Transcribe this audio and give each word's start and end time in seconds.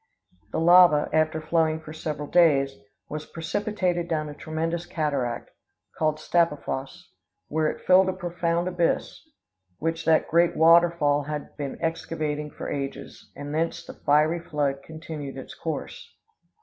The 0.51 0.57
lava, 0.59 1.09
after 1.13 1.39
flowing 1.39 1.79
for 1.79 1.93
several 1.93 2.27
days, 2.27 2.75
was 3.07 3.27
precipitated 3.27 4.07
down 4.07 4.29
a 4.29 4.33
tremendous 4.33 4.87
cataract, 4.87 5.51
called 5.95 6.17
Stapafoss, 6.19 7.11
where 7.49 7.67
it 7.69 7.85
filled 7.85 8.09
a 8.09 8.13
profound 8.13 8.67
abyss, 8.67 9.21
which 9.77 10.05
that 10.05 10.27
great 10.27 10.55
water 10.57 10.89
fall 10.89 11.25
had 11.25 11.55
been 11.55 11.77
excavating 11.83 12.49
for 12.49 12.67
ages, 12.67 13.31
and 13.35 13.53
thence 13.53 13.85
the 13.85 13.93
fiery 13.93 14.39
flood 14.39 14.81
continued 14.81 15.37
its 15.37 15.53
course. 15.53 16.11